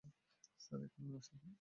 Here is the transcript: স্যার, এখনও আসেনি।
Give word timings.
স্যার, 0.59 0.79
এখনও 0.87 1.13
আসেনি। 1.17 1.49